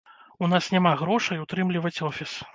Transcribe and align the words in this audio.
У 0.47 0.49
нас 0.53 0.69
няма 0.75 0.95
грошай 1.03 1.43
утрымліваць 1.45 1.97
офіс. 2.11 2.33